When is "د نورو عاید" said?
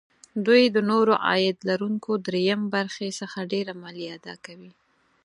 0.75-1.57